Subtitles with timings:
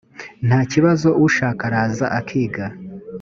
[0.47, 2.65] nta kibazo ushaka araza akiga.